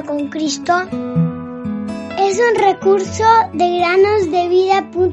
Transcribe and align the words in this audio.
con 0.00 0.28
Cristo 0.28 0.72
es 2.18 2.40
un 2.40 2.54
recurso 2.56 3.24
de 3.52 3.78
granosdevida.cl. 3.78 5.12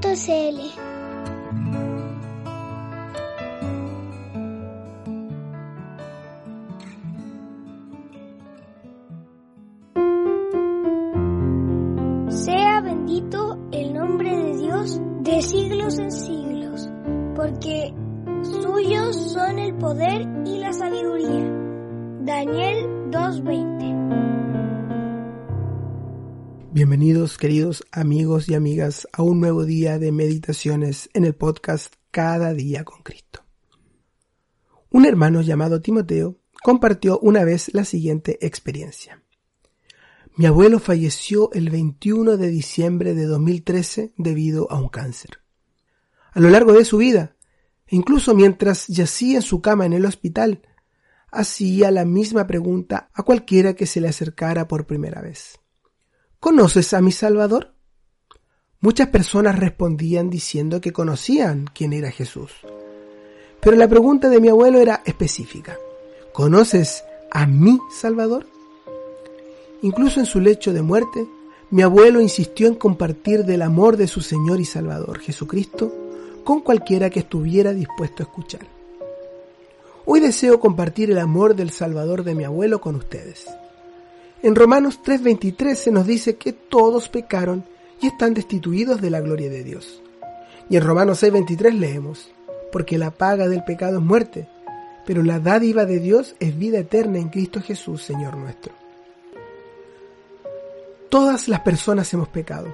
Sea 12.29 12.81
bendito 12.81 13.57
el 13.73 13.93
nombre 13.93 14.33
de 14.33 14.57
Dios 14.57 15.01
de 15.19 15.41
siglos 15.41 15.99
en 15.99 16.11
siglos, 16.11 16.89
porque 17.35 17.93
suyos 18.43 19.33
son 19.33 19.59
el 19.59 19.75
poder 19.75 20.25
y 20.45 20.59
la 20.59 20.71
sabiduría. 20.71 21.51
Daniel 22.21 23.09
2.20 23.11 23.78
Bienvenidos 26.71 27.39
queridos 27.39 27.83
amigos 27.91 28.47
y 28.47 28.53
amigas 28.53 29.07
a 29.11 29.23
un 29.23 29.39
nuevo 29.39 29.65
día 29.65 29.97
de 29.97 30.11
meditaciones 30.11 31.09
en 31.15 31.25
el 31.25 31.33
podcast 31.33 31.95
Cada 32.11 32.53
día 32.53 32.83
con 32.83 33.01
Cristo. 33.01 33.43
Un 34.91 35.07
hermano 35.07 35.41
llamado 35.41 35.81
Timoteo 35.81 36.37
compartió 36.61 37.17
una 37.21 37.43
vez 37.43 37.73
la 37.73 37.85
siguiente 37.85 38.45
experiencia. 38.45 39.23
Mi 40.35 40.45
abuelo 40.45 40.77
falleció 40.77 41.51
el 41.53 41.71
21 41.71 42.37
de 42.37 42.49
diciembre 42.49 43.15
de 43.15 43.25
2013 43.25 44.13
debido 44.17 44.71
a 44.71 44.79
un 44.79 44.89
cáncer. 44.89 45.39
A 46.33 46.39
lo 46.39 46.51
largo 46.51 46.73
de 46.73 46.85
su 46.85 46.97
vida, 46.97 47.35
incluso 47.87 48.35
mientras 48.35 48.85
yacía 48.85 49.37
en 49.37 49.41
su 49.41 49.59
cama 49.59 49.87
en 49.87 49.93
el 49.93 50.05
hospital, 50.05 50.61
hacía 51.31 51.89
la 51.89 52.05
misma 52.05 52.45
pregunta 52.45 53.09
a 53.15 53.23
cualquiera 53.23 53.73
que 53.73 53.87
se 53.87 54.01
le 54.01 54.07
acercara 54.07 54.67
por 54.67 54.85
primera 54.85 55.19
vez. 55.19 55.59
¿Conoces 56.39 56.93
a 56.93 57.01
mi 57.01 57.11
Salvador? 57.11 57.73
Muchas 58.79 59.09
personas 59.09 59.59
respondían 59.59 60.29
diciendo 60.29 60.79
que 60.79 60.93
conocían 60.93 61.65
quién 61.73 61.91
era 61.91 62.11
Jesús. 62.11 62.51
Pero 63.59 63.75
la 63.75 63.89
pregunta 63.89 64.29
de 64.29 64.39
mi 64.39 64.47
abuelo 64.47 64.79
era 64.79 65.01
específica. 65.05 65.77
¿Conoces 66.31 67.03
a 67.29 67.45
mi 67.45 67.77
Salvador? 67.91 68.47
Incluso 69.81 70.21
en 70.21 70.25
su 70.25 70.39
lecho 70.39 70.71
de 70.71 70.81
muerte, 70.81 71.27
mi 71.71 71.81
abuelo 71.81 72.21
insistió 72.21 72.67
en 72.67 72.75
compartir 72.75 73.43
del 73.43 73.61
amor 73.61 73.97
de 73.97 74.07
su 74.07 74.21
Señor 74.21 74.61
y 74.61 74.65
Salvador, 74.65 75.19
Jesucristo, 75.19 75.93
con 76.45 76.61
cualquiera 76.61 77.09
que 77.09 77.19
estuviera 77.19 77.73
dispuesto 77.73 78.23
a 78.23 78.27
escuchar. 78.27 78.65
Hoy 80.05 80.21
deseo 80.21 80.61
compartir 80.61 81.11
el 81.11 81.19
amor 81.19 81.53
del 81.53 81.71
Salvador 81.71 82.23
de 82.23 82.33
mi 82.33 82.45
abuelo 82.45 82.79
con 82.79 82.95
ustedes. 82.95 83.45
En 84.41 84.55
Romanos 84.55 85.01
3:23 85.03 85.75
se 85.75 85.91
nos 85.91 86.07
dice 86.07 86.37
que 86.37 86.53
todos 86.53 87.09
pecaron 87.09 87.65
y 88.01 88.07
están 88.07 88.33
destituidos 88.33 89.01
de 89.01 89.09
la 89.09 89.19
gloria 89.19 89.49
de 89.49 89.63
Dios. 89.65 90.01
Y 90.69 90.77
en 90.77 90.83
Romanos 90.83 91.21
6:23 91.21 91.73
leemos, 91.73 92.31
porque 92.71 92.97
la 92.97 93.11
paga 93.11 93.49
del 93.49 93.65
pecado 93.65 93.97
es 93.97 94.03
muerte, 94.03 94.47
pero 95.05 95.23
la 95.23 95.39
dádiva 95.39 95.85
de 95.85 95.99
Dios 95.99 96.35
es 96.39 96.57
vida 96.57 96.79
eterna 96.79 97.17
en 97.17 97.29
Cristo 97.29 97.61
Jesús, 97.61 98.03
Señor 98.03 98.37
nuestro. 98.37 98.73
Todas 101.09 101.49
las 101.49 101.59
personas 101.61 102.13
hemos 102.13 102.29
pecado, 102.29 102.67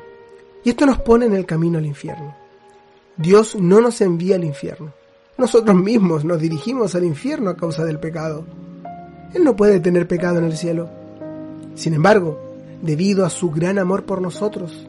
y 0.64 0.70
esto 0.70 0.86
nos 0.86 1.00
pone 1.00 1.26
en 1.26 1.34
el 1.34 1.48
camino 1.48 1.80
al 1.80 1.86
infierno. 1.86 2.36
Dios 3.18 3.56
no 3.56 3.82
nos 3.82 4.02
envía 4.02 4.36
al 4.36 4.44
infierno. 4.44 4.94
Nosotros 5.38 5.76
mismos 5.76 6.26
nos 6.26 6.40
dirigimos 6.40 6.94
al 6.94 7.06
infierno 7.06 7.50
a 7.50 7.58
causa 7.58 7.84
del 7.86 8.00
pecado. 8.00 8.46
Él 9.34 9.44
no 9.44 9.56
puede 9.56 9.80
tener 9.80 10.08
pecado 10.08 10.38
en 10.38 10.46
el 10.46 10.58
cielo. 10.58 11.05
Sin 11.76 11.94
embargo, 11.94 12.40
debido 12.82 13.26
a 13.26 13.30
su 13.30 13.52
gran 13.52 13.78
amor 13.78 14.06
por 14.06 14.22
nosotros, 14.22 14.88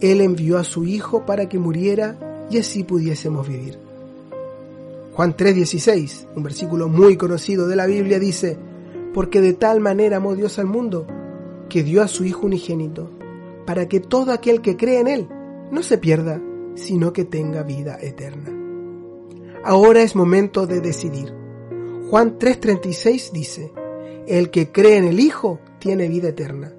Él 0.00 0.20
envió 0.20 0.58
a 0.58 0.64
su 0.64 0.84
Hijo 0.84 1.24
para 1.24 1.48
que 1.48 1.58
muriera 1.58 2.46
y 2.50 2.58
así 2.58 2.84
pudiésemos 2.84 3.48
vivir. 3.48 3.78
Juan 5.14 5.36
3:16, 5.36 6.26
un 6.34 6.42
versículo 6.42 6.88
muy 6.88 7.16
conocido 7.16 7.68
de 7.68 7.76
la 7.76 7.86
Biblia, 7.86 8.18
dice, 8.18 8.58
porque 9.14 9.40
de 9.40 9.52
tal 9.52 9.80
manera 9.80 10.16
amó 10.16 10.34
Dios 10.34 10.58
al 10.58 10.66
mundo, 10.66 11.06
que 11.68 11.84
dio 11.84 12.02
a 12.02 12.08
su 12.08 12.24
Hijo 12.24 12.46
unigénito, 12.46 13.08
para 13.64 13.88
que 13.88 14.00
todo 14.00 14.32
aquel 14.32 14.60
que 14.60 14.76
cree 14.76 14.98
en 14.98 15.06
Él 15.06 15.28
no 15.70 15.82
se 15.84 15.98
pierda, 15.98 16.40
sino 16.74 17.12
que 17.12 17.24
tenga 17.24 17.62
vida 17.62 17.96
eterna. 18.00 18.50
Ahora 19.62 20.02
es 20.02 20.16
momento 20.16 20.66
de 20.66 20.80
decidir. 20.80 21.32
Juan 22.10 22.38
3:36 22.38 23.30
dice, 23.30 23.72
el 24.26 24.50
que 24.50 24.72
cree 24.72 24.96
en 24.96 25.04
el 25.04 25.20
Hijo 25.20 25.60
tiene 25.78 26.08
vida 26.08 26.28
eterna, 26.28 26.72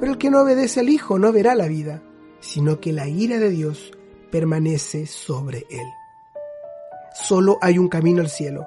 pero 0.00 0.12
el 0.12 0.18
que 0.18 0.30
no 0.30 0.42
obedece 0.42 0.80
al 0.80 0.88
Hijo 0.88 1.18
no 1.18 1.32
verá 1.32 1.54
la 1.54 1.68
vida, 1.68 2.02
sino 2.40 2.80
que 2.80 2.92
la 2.92 3.08
ira 3.08 3.38
de 3.38 3.50
Dios 3.50 3.92
permanece 4.30 5.06
sobre 5.06 5.66
él. 5.70 5.86
Solo 7.14 7.58
hay 7.60 7.78
un 7.78 7.88
camino 7.88 8.20
al 8.20 8.28
cielo, 8.28 8.66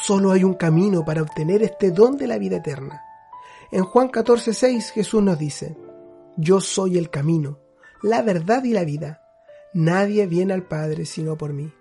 solo 0.00 0.32
hay 0.32 0.44
un 0.44 0.54
camino 0.54 1.04
para 1.04 1.22
obtener 1.22 1.62
este 1.62 1.90
don 1.90 2.16
de 2.16 2.26
la 2.26 2.38
vida 2.38 2.56
eterna. 2.56 3.02
En 3.70 3.84
Juan 3.84 4.10
14:6 4.10 4.90
Jesús 4.92 5.22
nos 5.22 5.38
dice, 5.38 5.76
Yo 6.36 6.60
soy 6.60 6.98
el 6.98 7.10
camino, 7.10 7.58
la 8.02 8.22
verdad 8.22 8.64
y 8.64 8.72
la 8.72 8.84
vida. 8.84 9.22
Nadie 9.72 10.26
viene 10.26 10.54
al 10.54 10.62
Padre 10.62 11.04
sino 11.04 11.36
por 11.36 11.52
mí. 11.52 11.72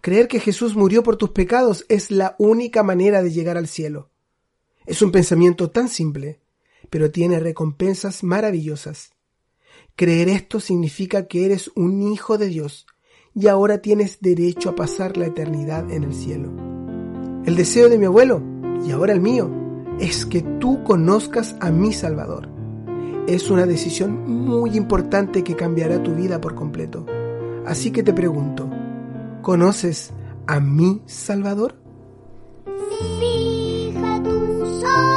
Creer 0.00 0.28
que 0.28 0.40
Jesús 0.40 0.74
murió 0.76 1.02
por 1.02 1.16
tus 1.16 1.30
pecados 1.30 1.84
es 1.88 2.10
la 2.10 2.34
única 2.38 2.82
manera 2.82 3.22
de 3.22 3.30
llegar 3.30 3.56
al 3.56 3.68
cielo. 3.68 4.10
Es 4.90 5.02
un 5.02 5.12
pensamiento 5.12 5.70
tan 5.70 5.88
simple, 5.88 6.40
pero 6.90 7.12
tiene 7.12 7.38
recompensas 7.38 8.24
maravillosas. 8.24 9.12
Creer 9.94 10.28
esto 10.28 10.58
significa 10.58 11.28
que 11.28 11.44
eres 11.46 11.70
un 11.76 12.02
hijo 12.02 12.38
de 12.38 12.48
Dios 12.48 12.88
y 13.32 13.46
ahora 13.46 13.82
tienes 13.82 14.18
derecho 14.20 14.70
a 14.70 14.74
pasar 14.74 15.16
la 15.16 15.26
eternidad 15.26 15.88
en 15.92 16.02
el 16.02 16.12
cielo. 16.12 16.50
El 17.44 17.54
deseo 17.54 17.88
de 17.88 17.98
mi 17.98 18.06
abuelo, 18.06 18.42
y 18.84 18.90
ahora 18.90 19.12
el 19.12 19.20
mío, 19.20 19.48
es 20.00 20.26
que 20.26 20.42
tú 20.42 20.82
conozcas 20.82 21.54
a 21.60 21.70
mi 21.70 21.92
Salvador. 21.92 22.48
Es 23.28 23.48
una 23.48 23.66
decisión 23.66 24.28
muy 24.28 24.76
importante 24.76 25.44
que 25.44 25.54
cambiará 25.54 26.02
tu 26.02 26.16
vida 26.16 26.40
por 26.40 26.56
completo. 26.56 27.06
Así 27.64 27.92
que 27.92 28.02
te 28.02 28.12
pregunto, 28.12 28.68
¿conoces 29.40 30.10
a 30.48 30.58
mi 30.58 31.00
Salvador? 31.06 31.76
Fija 33.20 33.29
tus 34.80 34.88
ojos 34.88 35.09